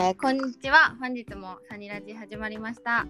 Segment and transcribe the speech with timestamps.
[0.00, 0.94] えーこんにちは。
[1.00, 3.08] 本日もサニラジ始まりました。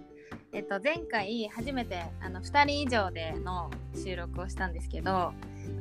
[0.51, 5.31] えっと前回初めてあの2人以上での収録をしたんですけど、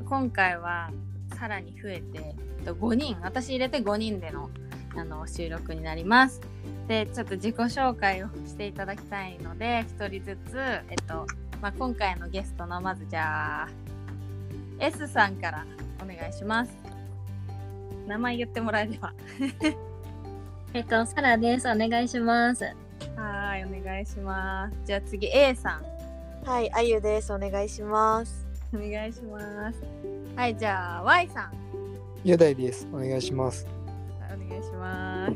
[0.07, 0.91] 今回は
[1.39, 4.51] さらに増えてえっと5人、私入れて5人での
[4.95, 6.43] あの収録になります。
[6.89, 11.27] で、ちょっと自己紹介をしていただきたいので、1人ずつえっと
[11.63, 13.69] まあ今回のゲストのまずじゃあ
[14.79, 15.67] S さんから
[16.03, 16.73] お願いします。
[18.07, 19.15] 名前言ってもらえれば。
[20.75, 21.67] えっと、サラです。
[21.67, 22.65] お願いします。
[22.65, 24.77] はーい、お願いします。
[24.85, 27.33] じゃあ次 A さん、はい、あゆです。
[27.33, 28.47] お願いします。
[28.75, 29.79] お願いします。
[30.37, 31.53] はい、じゃあ Y さん、
[32.23, 32.87] 雄大です。
[32.93, 33.67] お願いします。
[34.27, 35.35] お願いします。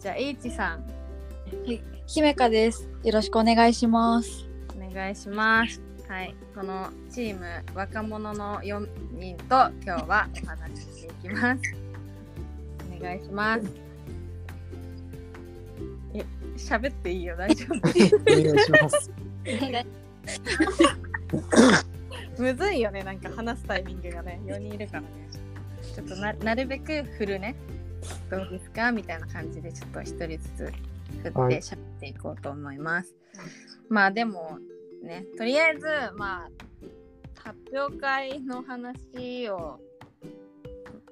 [0.00, 0.84] じゃあ H さん、
[2.08, 2.88] 姫香です。
[3.04, 4.48] よろしくお願いします。
[4.76, 5.80] お願いします。
[6.08, 11.60] はい、このチーム若者の4人と今日はお話ししていきます。
[12.98, 13.89] お願いします。
[16.60, 17.76] え、喋っていいよ、大丈夫。
[17.76, 17.92] お願
[18.56, 19.10] いします。
[22.38, 25.08] むずいよね、なんか話すタイミングがね、4人いるからね。
[25.94, 27.56] ちょっとななるべく振るね。
[28.30, 30.72] どうですかみたいな感じで、ちょっと一人ずつ
[31.22, 33.14] 振ってはい喋っていこうと思います。
[33.88, 34.58] まあでも、
[35.02, 35.86] ね、とりあえず、
[36.16, 36.50] まあ、
[37.42, 39.80] 発表会の話を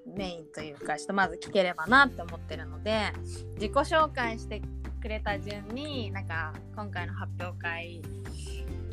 [0.07, 3.13] メインというか、ちょっとまず聞ければなって思ってるので、
[3.55, 4.63] 自己紹介して
[4.99, 8.03] くれた順に、なんか今回の発表会、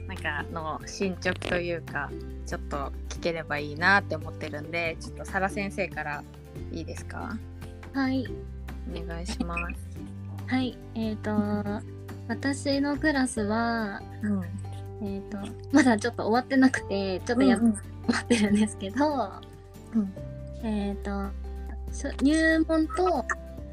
[0.07, 2.11] なんかの進捗というか
[2.45, 6.23] ちょっと聞ければいいなって思ってるんでちょっとサラ先生から
[6.71, 7.35] いいですか？
[7.93, 8.27] はい。
[8.93, 9.61] お願いします。
[10.47, 10.77] はい。
[10.93, 11.31] えっ、と、
[12.27, 14.43] 私のクラスは、うん
[15.07, 15.37] えっ、と、
[15.71, 17.71] まだちょっと終わってなくて、ちょっとやっうん
[18.07, 19.31] 待ってるんですけど、
[19.95, 20.13] うん
[20.63, 21.29] えっ、と、
[21.91, 23.25] しょ入門と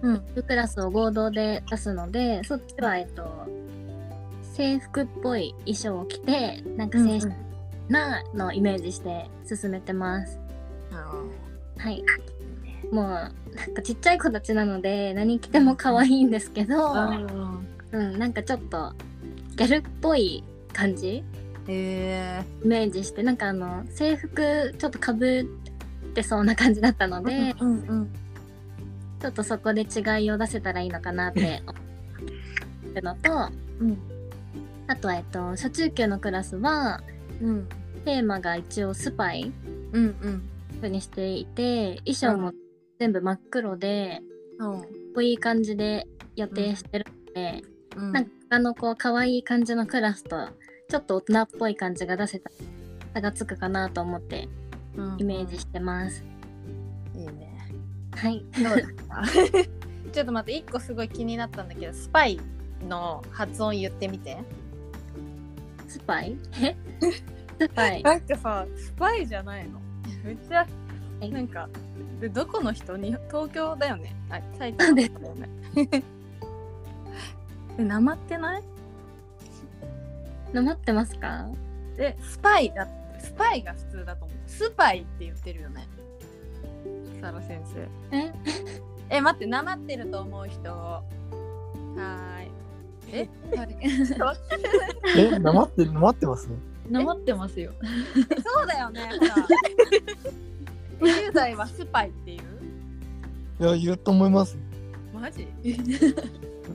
[0.03, 0.21] うん。
[0.43, 3.47] クラスを合同で出すので、そっちは、えっ、と、
[4.55, 6.91] 制服っぽい衣装を着て、なん。
[6.91, 7.33] か正式
[7.89, 10.39] なのイメージして進めてます。
[11.79, 12.03] はい。
[12.93, 13.75] もう、なん。
[13.75, 16.31] かちっちゃい子たちなので、何着ても可愛いん。
[16.31, 16.93] ですけど、
[17.93, 18.33] うん、なん。
[18.33, 18.93] かちょっと、
[19.57, 20.43] ギャルっぽい
[20.73, 21.23] 感じ
[21.69, 23.37] へえイメージして、なん。
[23.37, 25.45] かあの、制服ちょっとかぶっ
[26.15, 27.69] てそうな感じだったので、うん。
[27.69, 28.13] うん。
[29.23, 31.63] ちょっとそこで違いを出せたらいいのかなって。
[31.65, 31.73] 思
[32.91, 33.99] ってるのと、うん
[34.89, 37.01] あとは、えっと、初中級のクラスは、
[37.41, 37.69] うん
[38.05, 39.53] テーマが一応スパイ
[39.93, 40.43] うんうん。
[40.77, 42.53] 風にしていて、衣装も
[42.99, 44.21] 全部真っ黒で、
[44.59, 44.83] かっ
[45.15, 47.63] こいい感じで予定してるので、
[47.97, 48.13] うん。
[48.13, 50.49] なんかあのこう可愛い感じのクラスと
[50.91, 52.51] ちょっと大人っぽい感じが出せた
[53.15, 54.49] 差がつくかなと思って
[55.19, 56.23] イメージしてます。
[56.23, 56.32] いいね
[58.15, 58.45] はい。
[58.63, 59.23] どうですか
[60.13, 62.39] ちょっと待って一個すごい気になったんだけどスパイ
[62.89, 64.39] の発音言ってみて。
[65.89, 66.37] スパイ？
[66.61, 66.77] え？
[67.59, 68.03] スパイ。
[68.03, 69.81] なんかさスパイじゃないの。
[70.25, 70.67] めっちゃ
[71.21, 71.31] はい。
[71.31, 71.69] なんか
[72.21, 74.15] でどこの人に東京だよね？
[74.31, 75.49] あ埼玉だよね。
[77.79, 78.63] えなまってない？
[80.53, 81.49] なまってますか？
[81.99, 82.87] えスパイだ
[83.19, 84.39] スパイが普通だと思う。
[84.47, 85.87] スパイって言ってるよね
[87.23, 87.89] サラ先生。
[88.17, 88.33] え？
[89.17, 90.71] え待ってなまってると思う人。
[90.71, 92.51] はーい。
[93.13, 93.29] え？
[93.55, 93.77] 誰？
[95.17, 96.49] え、なまって、なまってます
[96.91, 97.73] なまってますよ。
[98.45, 99.35] そうだよねほら。
[101.01, 102.43] 10代はスパイっていう？
[103.61, 104.59] いや、言うと思います。
[105.15, 105.47] マジ？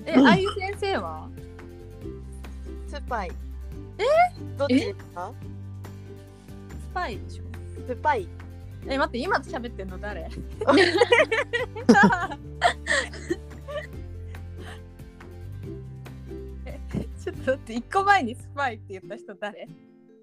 [0.05, 1.27] えあゆ先生は？
[2.87, 3.31] スパイ。
[3.97, 4.03] え？
[4.57, 5.33] どっちですか？
[6.69, 7.43] スパイでしょ。
[7.87, 8.27] スパイ。
[8.85, 10.29] え待って今喋ってんの誰？
[16.65, 16.79] え
[17.23, 19.67] ちょっと待って1個前にスパイって言った人誰？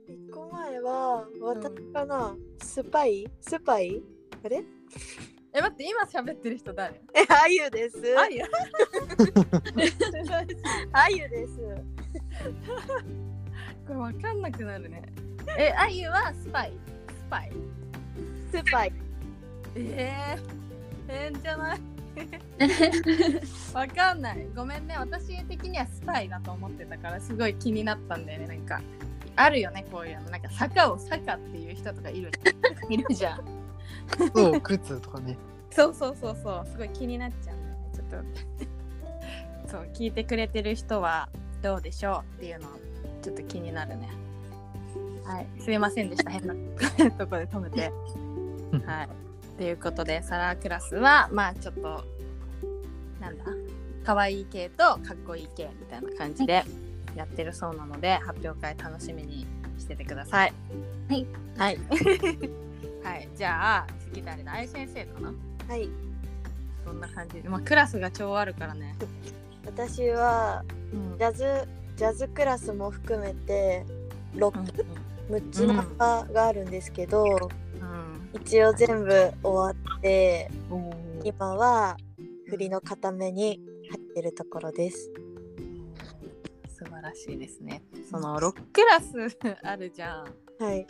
[0.09, 3.27] 一個前は私かな、スパイ？
[3.41, 4.03] スパイ？
[4.45, 4.63] あれ？
[5.57, 7.01] え待って今喋ってる人誰？
[7.15, 7.97] え、あゆです。
[8.19, 8.43] あゆ？
[10.93, 11.59] あゆです。
[13.87, 15.03] これわかんなくなるね。
[15.59, 16.73] えあゆはスパイ？
[17.09, 17.53] スパイ
[18.59, 18.93] スパイ。
[19.77, 21.81] えー、変じゃない？
[23.75, 24.47] わかんない。
[24.55, 24.95] ごめんね。
[24.97, 28.47] 私的にはスパイだと思ってたからすごい気になったんだよね。
[28.47, 28.81] なんか
[29.37, 30.31] あるよねこういうの。
[30.31, 32.31] なんか坂を坂っていう人とかいる
[32.89, 33.45] いるじゃん。
[34.35, 35.37] そう、靴とかね。
[35.71, 36.67] そうそうそうそう。
[36.71, 37.89] すごい気になっちゃうんだよね。
[37.95, 38.17] ちょっと。
[39.73, 41.29] そう聞いてくれてる人は
[41.63, 42.69] どうでしょうっていうの
[43.23, 44.09] ちょっと気になるね。
[45.25, 45.47] はい。
[45.59, 46.31] すいませんでした。
[46.31, 46.55] 変な
[47.19, 47.89] とこで止めて。
[48.17, 48.24] うん
[48.81, 49.09] はい。
[49.57, 52.05] ということでサラークラスはまあちょっと
[53.21, 53.45] なんだ
[54.05, 56.65] 可愛い系とかっこいい系みたいな感じで
[57.15, 59.47] やってるそうなので、発表会楽しみに
[59.79, 60.53] しててください。
[61.09, 61.27] はい。
[61.57, 61.79] はい。
[63.05, 64.53] はい、じゃあ次誰だ？
[64.53, 65.33] 愛先生かな？
[65.69, 65.89] はい。
[66.85, 67.41] そんな感じ？
[67.41, 68.97] で、まあ、クラスが超あるからね。
[69.65, 71.19] 私はうん。
[71.19, 73.87] ジャズジャズクラスも含めて
[74.35, 74.87] 6うんつ
[75.31, 77.25] 6つの葉があるんですけど、
[77.81, 77.94] うん
[78.35, 81.97] 一応全部終わってうん、今は
[82.49, 83.61] 振りの固めに
[83.91, 85.11] 入ってるところです。
[86.69, 87.83] 素晴らしいですね。
[88.11, 90.63] その6クラス あるじゃん。
[90.63, 90.87] はい、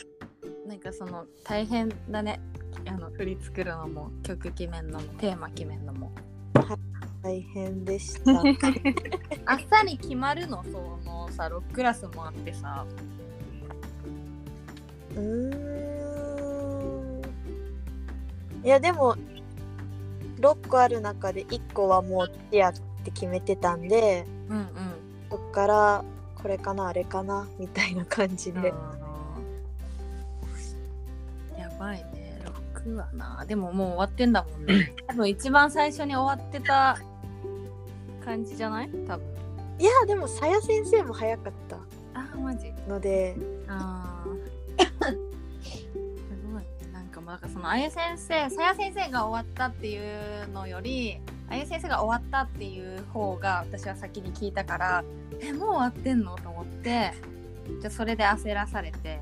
[0.67, 2.41] なんかその大変だね。
[2.87, 6.13] あの振り作るのも曲決めんのもテーマ決めんのも。
[7.23, 8.33] 大変でした。
[9.47, 10.63] あっさり決まるの？
[10.65, 12.87] そのさ6クラスもあってさ。
[15.17, 15.94] うーん
[18.65, 19.17] いやでも
[20.41, 22.73] 6個ある中で1個はもうチアっ
[23.05, 24.67] て決めてたんでうんうん。
[25.31, 26.05] そっから
[26.41, 28.73] これかなあれかなみたいな感じで。
[31.59, 32.41] やばいね。
[32.85, 33.45] 6はな。
[33.47, 34.93] でももう終わってんだもんね。
[35.09, 36.99] 多分一番最初に終わってた
[38.25, 38.91] 感じじゃない？
[39.07, 39.27] 多分。
[39.79, 41.77] いやでもさや先生も早かった
[42.15, 42.73] あーマジ。
[42.89, 43.37] ので
[43.69, 44.04] あ
[47.45, 51.19] かそのあゆ先生さや先生が終わったっていうのより
[51.49, 55.05] あゆ先生が終わったっていう方が私は先に聞いたから
[55.41, 57.13] えもう終わってんのと思って
[57.81, 59.21] じゃそれで焦らされて。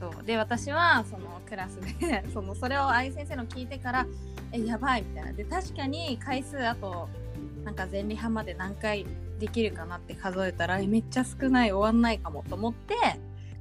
[0.00, 0.24] そう。
[0.24, 4.06] で私はそのクラスで そのそれをあゆ先生の聞いてから
[4.50, 5.32] えやばいみたいな。
[5.32, 7.08] で確かに回数あと
[7.64, 9.06] なんか前リハまで何回
[9.38, 12.94] できるかなって数えたらめっちゃ少ない終わんないかもと思って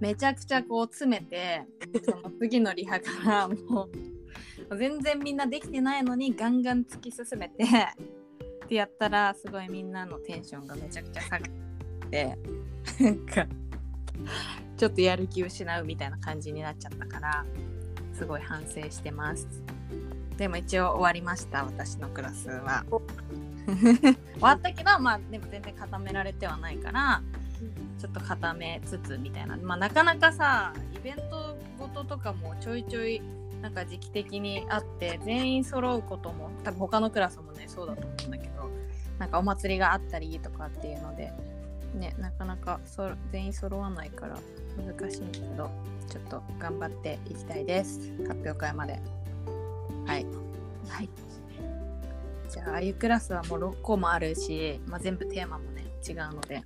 [0.02, 1.64] めちゃくちゃこう詰めて
[2.04, 3.88] その次のリハからも
[4.70, 12.38] う全然みんなできてないのにガンガン突き進めてってやったらすごいみんなのテンションがめちゃくちゃ下がって
[13.00, 13.48] なんか
[14.76, 17.46] ちょっとやる気失うみたいな感じになっちゃったから
[18.12, 19.48] すごい反省してます。
[20.38, 22.84] でも一応終わりました私のクラスは。
[23.70, 27.22] 終わったけどまあでも全然固められてはないから
[28.00, 29.58] ちょっと固めつつみたいな。
[29.58, 33.22] まあなかなかさイベントごととかもちょいちょい
[33.62, 38.70] なんか時期的にあって全員揃うことも多分他のクラスもねそうだと思うんだけど
[39.20, 41.32] なんかお祭りがあったりとかっていうので
[41.94, 44.38] ねなかなかそ全員揃わないから
[44.78, 45.70] 難しいんだけど
[46.10, 48.12] ちょっと頑張っていきたいです。
[48.28, 49.00] 発表会まで。
[50.06, 50.26] はい。
[50.90, 51.10] はい。
[52.50, 56.64] じゃあああいうクラスはもう6個もあるし、まあ、全部テーマもね違うので。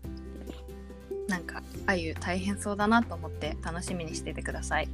[1.27, 1.57] なんか
[1.88, 4.89] ああいう大変そうだなと思って楽しみにしててください。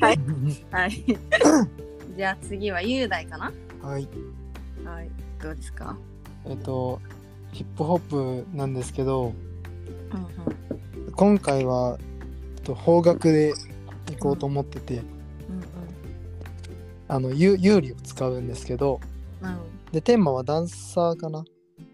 [0.00, 0.18] はい。
[0.70, 1.04] はい。
[2.16, 3.52] じゃあ次は雄大かな？
[3.82, 4.08] はい。
[4.84, 5.10] はい。
[5.42, 5.96] どうですか？
[6.46, 7.00] えっと、
[7.52, 9.32] ヒップホップなんですけど、
[10.12, 11.12] うんうん。
[11.12, 11.98] 今回は、
[12.56, 13.52] えっと、方角で
[14.10, 15.02] 行こうと思ってて、
[17.08, 19.00] あの、有有利を使うんですけど、
[19.42, 19.48] うん。
[19.48, 19.58] うん
[19.92, 21.44] で、テーマはダンサーかな？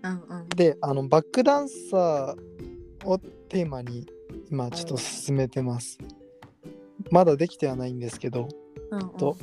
[0.05, 0.49] うんうん。
[0.51, 2.48] で、あの、バックダンサー
[3.09, 3.19] を
[3.49, 4.07] テーマに
[4.51, 5.99] 今ちょっと進めてます。
[7.11, 8.49] まだできてはないんですけど、
[8.91, 9.37] うんうんと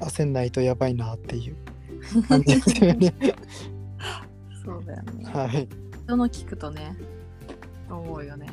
[0.00, 1.56] 焦んないとやばいなっていう
[2.28, 3.14] 感じですよね。
[4.64, 5.68] そうだよねはい。
[6.04, 6.96] 人の聞くとね
[7.88, 8.46] 思うよね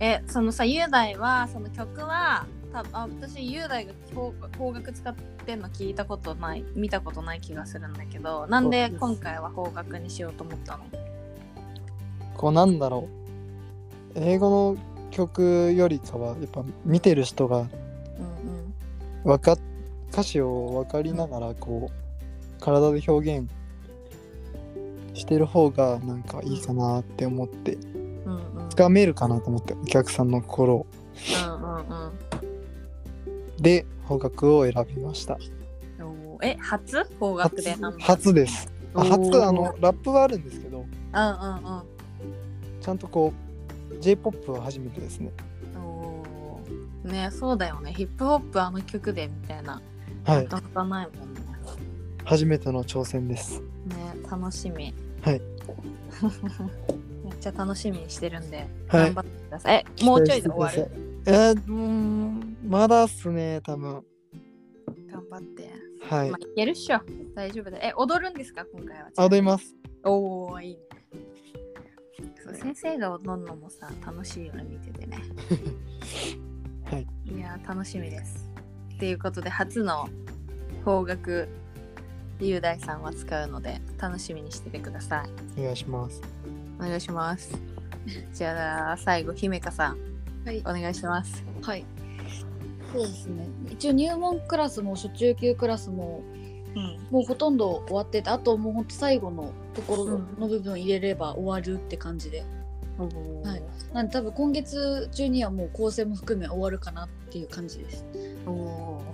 [0.00, 5.14] えそのさ雄大はその曲はたあ私雄大が方方角使っ
[5.46, 10.84] てんの聞いたことない見たことない気がするんだけどなんで今回は方角にしようと思ったの？
[12.36, 13.17] こうなんだろう。
[14.14, 14.76] 英語の
[15.10, 17.68] 曲よりかは、やっぱ見てる人がうん
[19.24, 19.58] わかっ
[20.12, 23.48] 歌詞を分かりながらこう体で表現
[25.14, 30.86] してる方がなんかいいかなって思ってうんうんうんつかめるかなと思ってお客さんの心を
[31.46, 32.12] うんうんうん
[33.60, 35.36] で方角を選びました。
[36.40, 38.72] え初方角で初です。
[38.94, 41.82] 初あのラップはあるんですけどうんうん。
[42.80, 43.47] ちゃんとこう
[44.00, 45.32] J-POP は初めてですね。
[45.74, 47.12] うんおー。
[47.12, 47.92] ねそうだよね。
[47.94, 49.80] ヒップホップあの曲でみたいな。
[50.24, 51.40] はないかなかないもんね。
[52.24, 53.60] 初めての挑戦です。
[53.60, 53.66] ね
[54.30, 54.92] 楽しみ。
[55.22, 55.40] はい。
[57.24, 59.14] めっちゃ楽しみにしてるんで、はい。
[59.14, 59.84] 頑張ってください。
[60.00, 60.90] えもうちょいで終わる？
[61.26, 64.02] えー、うーんまだっすね多分。
[65.10, 65.70] 頑張って。
[66.02, 66.30] はい。
[66.30, 67.00] まあ、いけるっしょ。
[67.34, 67.78] 大丈夫だ。
[67.78, 68.64] え踊るんですか？
[68.72, 69.10] 今回は。
[69.16, 69.24] あ。
[69.24, 69.74] 踊ります。
[70.04, 70.78] おおいいね
[72.48, 75.18] そう先生が踊るのもさ楽しいよね見ててね。
[76.84, 77.06] はい。
[77.26, 78.50] いやー楽しみです。
[78.94, 80.08] っていうことで初の
[80.84, 81.46] 方角
[82.40, 85.60] 雄大さんは使うので楽しみにしててください。
[85.60, 86.22] お願いします。
[86.78, 87.52] お願いします。
[88.32, 89.98] じゃあ最後姫香さん。
[90.44, 90.60] はい。
[90.60, 91.44] お願いします。
[91.62, 91.84] はい。
[92.92, 93.48] そうですね。
[93.70, 96.22] 一応入門クラスも初中級クラスも
[96.74, 96.98] うん。
[97.10, 100.36] もうほとんど終わっててあともうほんと最後のところうん。
[100.38, 102.44] の部分入れれば終わるって感じで、
[102.98, 103.06] は
[103.50, 103.62] はい。
[103.92, 108.04] なんで多分今月中にはもう構成も含め終わるかなっていう感じです。
[108.46, 109.08] おおー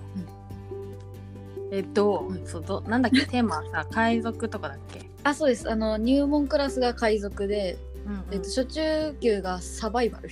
[1.71, 3.25] えっと、そうどなんだっけ？
[3.25, 5.69] テーマはさ 海賊とかだっけ、あそうです。
[5.69, 10.29] あの入門クラスが海賊で、うんえっと、初中級がサバイバル。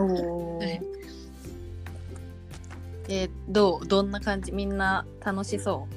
[0.00, 0.80] お はい。
[3.08, 3.86] えーどう？
[3.86, 4.52] どんな感じ？
[4.52, 5.94] みんな楽しそあ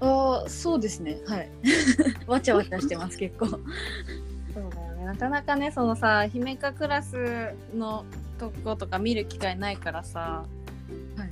[0.00, 1.18] あそうですね。
[1.26, 1.50] はい。
[2.26, 3.46] わちゃわちゃしてます結構。
[3.46, 3.50] う
[4.52, 5.04] そうだよね。
[5.04, 8.04] なかなかねそのさ姫香クラスの
[8.38, 10.44] とことか見る機会ないからさ。
[11.16, 11.30] はい。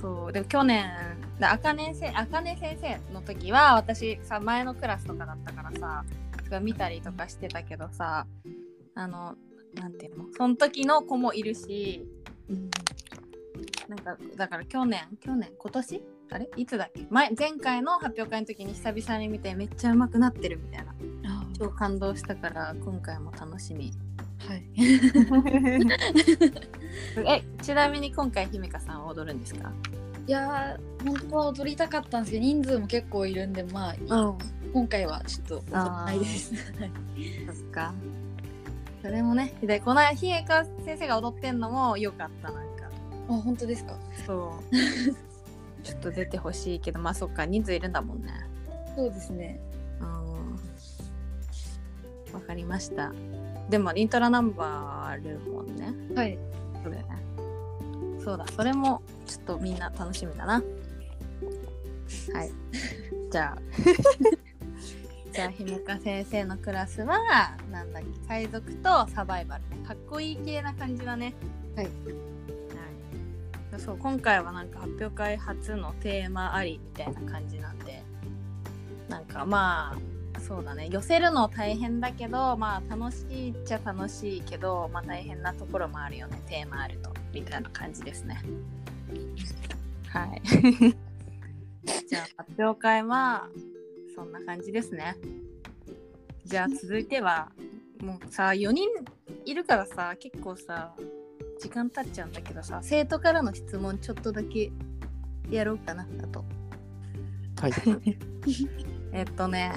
[0.00, 0.90] そうでも去年
[1.38, 6.04] であかねせあかね先生の時は私さ前のクラスとかだったからさ
[6.60, 8.26] 見たりとかしてたけどさ
[8.94, 9.34] あの
[9.74, 12.06] なんていうのその時の子もいるし
[13.88, 16.48] なんかだから去年去年今年あれ？
[16.56, 17.06] いつだっけ？
[17.10, 20.92] 前前回の発表会の時に久々に見てめっちゃ上手くなってるみたいな。
[21.28, 23.92] あ超感動したから今回も楽しみ。
[24.46, 24.62] はい。
[27.26, 29.72] えちなみに今回姫香さんは踊るんですか？
[30.26, 33.94] いやー本当は踊りたかったんですけど人数も結構いるんでまあ、
[34.26, 34.38] うん。
[34.72, 36.52] 今回はちょっと踊らないです。
[36.78, 36.90] はい。
[37.46, 37.94] そっか。
[39.02, 42.90] それもねでこの間姫香先生が踊ってんのもよかったなんか。
[43.28, 43.96] あ本当ですか？
[44.26, 44.76] そう
[45.86, 48.32] ちょっと出てほしいけどまあそっか人数いるんだもんね。
[48.96, 49.60] そうですね。
[50.00, 50.54] うん。
[52.34, 53.12] わかりました。
[53.70, 55.94] でもイントラナンバーあるもんね。
[56.16, 56.36] はい。
[56.82, 57.16] そうだよね
[58.24, 58.44] そうだ。
[58.48, 60.54] それもちょっとみんな楽しみだな。
[60.54, 60.60] は
[62.42, 62.50] い。
[63.30, 63.58] じゃあ。
[65.32, 69.86] じゃあ姫香先生のクラスはなんだっけ海賊とサバイバルね。
[69.86, 71.32] かっこいい系な感じだね。
[71.76, 72.25] はい
[73.78, 78.02] そう今回はなんか発表会初のテーマありみたいな感じなんで
[79.08, 80.88] なんかまあそうだね。
[80.90, 86.40] 寄せるの大変だけどまあ楽しいっちゃ楽しいけどまあ大変なところもあるよね。
[86.46, 87.10] テーマあると。
[87.32, 88.40] みたいな感じですね。
[90.08, 90.42] はい。
[92.08, 93.48] じゃあ発表会は
[94.14, 95.16] そんな感じですね。
[96.44, 97.50] じゃあ続いては
[98.00, 98.88] もうさ4人
[99.44, 100.94] いるからさ結構さ
[101.60, 104.70] 時間経っちゃうんだけどさ生徒からの質問ちょっとだけ
[105.50, 106.44] やろうかなあと。
[107.60, 107.72] はい。
[109.12, 109.72] えっとね。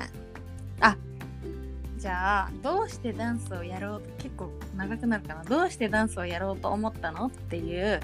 [0.82, 0.98] あ
[1.98, 5.44] じゃあどうしてダンスをやろう結構長くなるかな。
[5.44, 8.00] どうしてダンスをやろうと思ったのっていう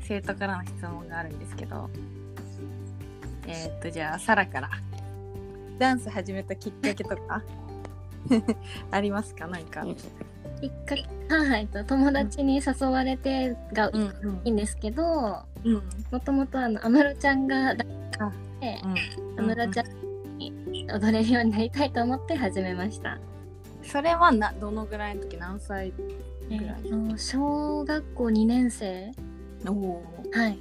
[0.00, 1.90] 生徒からの質問があるんですけど。
[3.46, 4.70] えっとじゃあサラから。
[5.78, 7.42] ダンス始めたきっかけとか？
[8.92, 9.46] ありますか？
[9.48, 9.84] なんか
[10.64, 11.02] きっかけ
[11.34, 15.82] は、えっと、友達に誘われてがうんいいんですけどうん。
[16.10, 19.40] もともとあの安室ちゃんが大好きでうん。
[19.40, 23.18] 安室ちゃんに踊れるようになりたいと思って始めました。
[23.82, 25.92] それはなどのぐらいの時何歳
[26.50, 26.80] えぐらい？
[26.82, 29.12] ーと小学校2年生。
[29.66, 30.58] おおはい。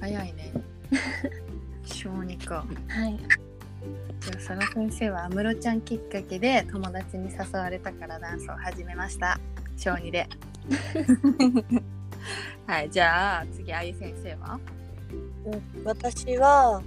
[0.00, 0.52] 早いね。
[1.86, 3.18] 小児かはい
[4.20, 9.38] 佐賀先生は安室ちゃんきっかけで友達に誘われたからダンスを始めました。
[9.76, 10.28] 小2で。
[12.66, 14.58] はいじゃあ次あゆ先生は、
[15.44, 16.84] うん私はうん。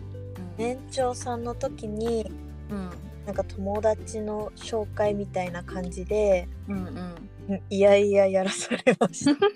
[0.58, 2.32] 年長さんの時に
[2.70, 2.90] うん。
[3.26, 7.16] なんか友達の紹介みたいな感じでうんうん。
[7.50, 9.32] うんいやいややらされました。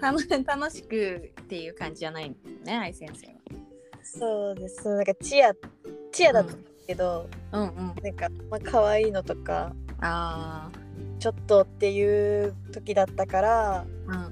[0.00, 3.26] 楽楽しくっていう感じじゃないんだよねあゆ先生。
[3.28, 3.33] は
[4.04, 4.86] そうです。
[4.86, 5.52] なんかチア
[6.12, 6.54] チアだった
[6.86, 7.62] けど、うん。
[7.62, 10.70] うんなんかまあ可愛いのとかあ
[11.18, 14.24] ちょっとっていう時だったからあうん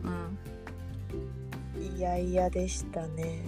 [1.79, 1.97] うん。
[1.97, 3.43] いやいやでしたね。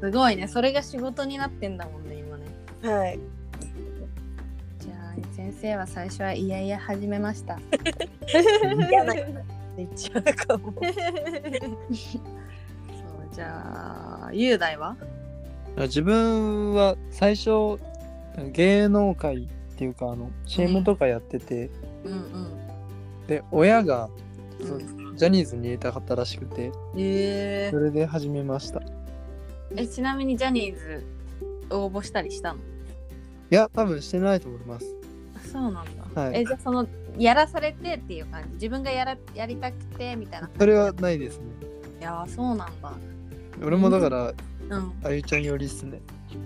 [0.00, 0.46] すごいね。
[0.46, 2.44] それが仕事になってんだもんね今ね。
[2.82, 3.18] はい。
[4.78, 7.58] じゃあ先生は最初はいやいや始めました。
[8.90, 9.14] 嫌な
[9.76, 10.74] 言っちゃうかも
[13.32, 14.96] じゃあ雄大は？
[15.78, 17.78] 自分は最初
[18.52, 21.70] 芸能界っていうかあの CM とかやってて、
[22.04, 23.26] うんうん。
[23.26, 24.10] で親が
[24.60, 25.16] そううん。
[25.16, 27.68] ジャニーズに入れたかったらしくてえ。
[27.70, 28.80] それで始めました。
[28.80, 28.84] い
[29.76, 31.04] えちなみにジャニーズ
[31.70, 32.60] 応募したりしたの？
[33.50, 34.86] や多分してないと思います。
[35.36, 35.74] あそうなん
[36.14, 36.40] だ、はい。
[36.40, 36.86] えじゃあその
[37.18, 38.48] やらされてっていう感じ？
[38.54, 41.44] 自分がやらやりたくてみたいなそれはないですね。
[42.00, 42.92] いやーそうなんだ
[43.64, 44.34] 俺もだから
[44.68, 44.92] うん。
[45.04, 46.00] あゆちゃんよりっすね。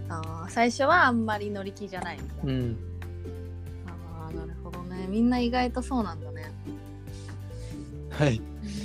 [0.08, 2.18] あー最初はあんまり乗り気じゃない。
[2.20, 2.76] みたいな、うん。
[3.87, 5.06] ああなるほどね。
[5.08, 6.52] みんな意外とそうなんだね。
[8.11, 8.40] はい。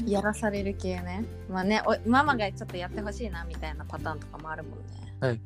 [0.05, 1.25] やらされる系ね。
[1.49, 5.15] まあねおママがちょっとやってほしいなみたいなパターンとかもあるもんね。
[5.19, 5.41] はい。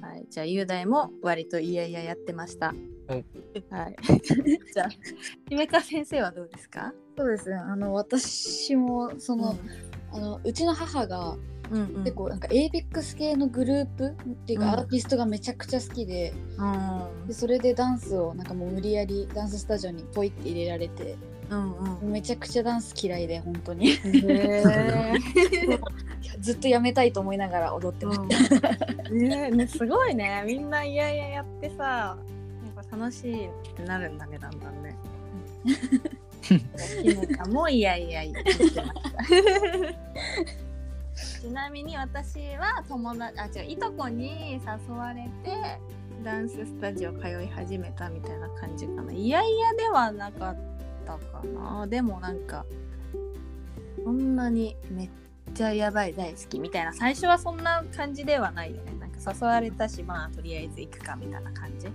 [0.00, 2.74] はい、じゃあ雄大も割といやいややってました。
[3.08, 3.24] はい、
[3.70, 3.96] はい、
[4.74, 4.88] じゃあ
[5.48, 6.92] 姫川先生はどうですか？
[7.16, 7.56] そうですね。
[7.56, 9.56] あの私もその、
[10.12, 11.36] あのうちの母が
[11.70, 12.04] うんうん。
[12.04, 14.70] 結構なんか ABEX 系のグループっていうか、うん。
[14.72, 16.32] アーティストがめちゃくちゃ好きで。
[16.58, 21.16] うんでそれでダンスをなんかもう無理やりダンススタジオにポイって入れられて
[21.50, 22.12] うんうん。
[22.12, 23.90] めちゃくちゃダンス嫌いで本当に。
[23.90, 25.14] へえ。
[26.40, 30.44] ずっとやめたいと思いながら踊ってました、 ねねすごいね。
[30.46, 32.16] みんないやいややってさ
[32.76, 34.96] やっぱ楽しいってなるんだねだんだんね。
[37.48, 38.84] もいやいや言ってました
[41.46, 45.78] ちなみに私は友達あ違ういとこに誘われて
[46.24, 49.12] ダンススタジオ通い始めたみたいな感じかな。
[49.12, 50.56] いやいやではなかっ
[51.06, 51.86] たかな。
[51.86, 52.66] でもなんか
[54.02, 55.10] そんなにめっ
[55.54, 56.92] ちゃやばい大好きみたいな。
[56.92, 58.94] 最初はそんな感じではないよね。
[58.98, 61.86] なんか誘われたしまあとりあえず行くかみたいな感じ。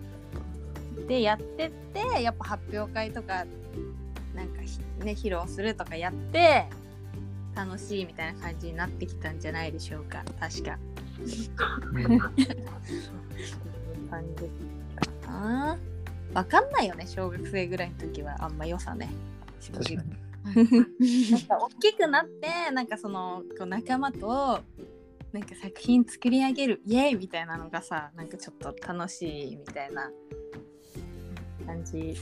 [1.08, 3.46] でやってってやっぱ発表会とか
[4.34, 4.62] なんか
[5.04, 6.68] ね披露するとかやって
[7.56, 10.24] 楽しいみたいな感じになってきたんじゃないでしょうか。
[10.40, 10.80] 確か。
[14.10, 14.44] 感じ
[14.96, 15.78] かな。
[16.34, 19.10] わかんないよね小学生ぐらいの時はあんま良さね。
[19.74, 20.22] 確かに。
[20.44, 24.62] なんか大きくなってなんかそのこう仲間と
[25.32, 30.10] なんか作品作り上げるイエーイみたいなのがさなんかちょっと楽しいみたいな
[31.66, 32.18] 感じ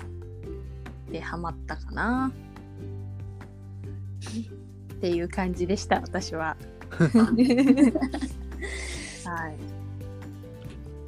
[1.09, 2.31] でハマったかな
[4.99, 6.57] っていう感じでした私は。
[6.91, 7.11] はい。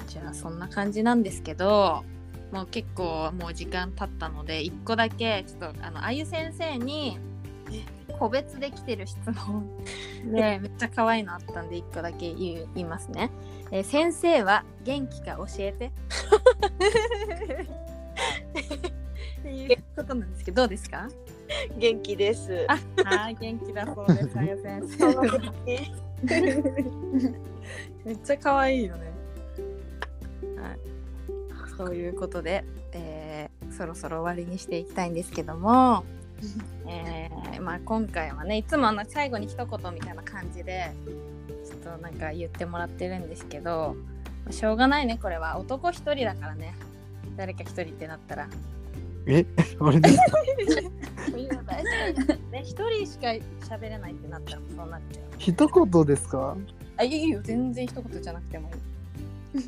[0.08, 2.04] じゃあそんな感じなんですけど
[2.52, 7.18] もう結構もう時間経ったので一個だけちょっとあのあゆ先生に
[8.18, 9.68] 個別で来てる質問
[10.32, 13.30] でめっちゃ可愛いのあったんで一個だけ言いますね、
[13.70, 15.90] えー先生は元気か教えて。
[19.40, 21.08] っていうことなんですけどどうですか？
[21.78, 22.66] 元気です。
[22.68, 25.06] あはい元気だそうですあゆ先生
[28.04, 29.12] めっちゃ可愛いよね。
[30.56, 30.78] はい。
[31.76, 36.04] そういうことで、えーそろそろ終わりにしていきたいんですけども、
[36.86, 40.92] えーまあ、今回はねいつもあの最後に一言みたいな感じで
[41.64, 43.96] ちょっとなんか言ってもらってるんですけど、
[44.44, 46.74] まあしょうがないねこれは男一人だからね
[47.36, 48.48] 誰か一人ってなったら。
[49.26, 49.46] え
[49.80, 50.10] 俺で？
[50.10, 50.22] す か
[51.30, 53.28] 大丈夫ね一人しか
[53.74, 55.24] 喋れないってなったらそうなっちゃう。
[55.38, 56.56] 一言ですか？
[56.96, 58.68] あいいよ全然一言じゃなくても
[59.54, 59.62] いい。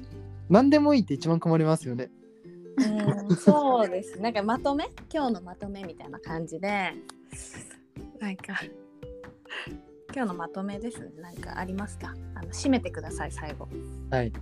[0.48, 2.10] 何でもいいって一番困りますよね
[2.76, 4.20] うんそうです。
[4.20, 4.88] なんかまとめ？
[5.12, 6.92] 今日のまとめみたいな感じで、
[8.20, 8.54] なんか、
[10.14, 11.10] 今日のまとめですね。
[11.20, 12.14] なんかありますか？
[12.34, 13.68] あの締めてください、最後。
[14.10, 14.32] はい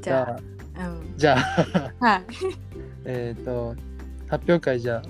[0.00, 0.38] じゃ じゃ
[0.76, 1.14] ああ、うん。
[1.16, 2.24] じゃあはい。
[3.04, 3.74] えっと
[4.28, 5.02] 発表会じゃ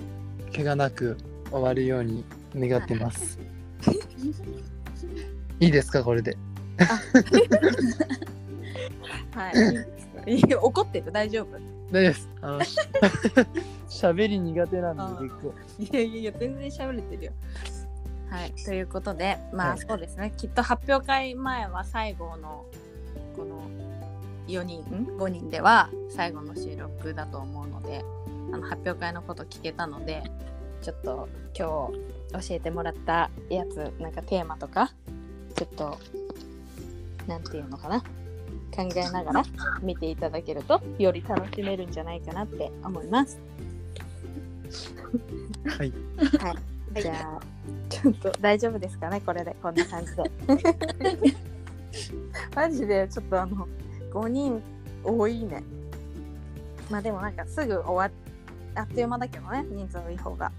[0.55, 1.17] 怪我なく
[1.51, 2.23] 終わるように
[2.55, 3.39] 願ってます
[5.59, 6.37] いいですかこれで
[9.31, 9.51] は
[10.25, 10.35] い。
[10.35, 11.11] いいよ怒ってる？
[11.11, 11.59] 大丈夫？
[11.91, 12.77] 大丈夫ですあのし
[13.89, 17.31] 喋り苦手なんで結構いやいやいや、全然喋れてるよ。
[18.29, 18.51] はい。
[18.63, 20.31] ということで、まあ、はいそうですね。
[20.37, 22.65] きっと発表会前は最後の、
[23.35, 23.61] この
[24.47, 28.05] 4人、ん ?5 人では最後の収録だと思うので、
[28.51, 30.23] あの発表会のこと聞けたので、
[30.81, 31.91] ちょっと今
[32.39, 34.91] 日教えてもらったやつ、なんかテーマとか、
[35.55, 35.97] ちょっと、
[37.27, 38.03] なんていうのかな。
[38.75, 39.43] 考えながら
[39.81, 43.39] 見ていただけるとより楽しめるんじゃないかなって思います。
[45.65, 45.93] はい。
[46.39, 46.55] は
[46.95, 47.01] い。
[47.01, 47.39] じゃあ、
[47.89, 50.23] ちょっと大丈夫ですかね、これで、こんな感じで。
[52.55, 53.67] マジで、ちょっとあの、
[54.11, 54.61] 5人
[55.03, 55.63] 多いね。
[56.89, 58.11] まあでもなんかすぐ終わっ、
[58.75, 60.51] あっという間だけどね、人数多い方が。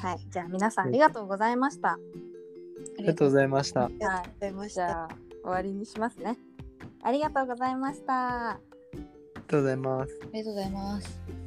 [0.00, 0.18] はい。
[0.30, 1.92] じゃあ皆さんありがとうございました。
[1.92, 1.98] あ
[2.98, 4.86] りがとうございましたありがとうございました。
[4.86, 5.08] じゃあ、
[5.42, 6.36] 終わりにしますね。
[7.02, 8.50] ありがとうございました。
[8.50, 8.58] あ
[8.94, 9.00] り
[9.34, 11.41] がとうございますありがとうございます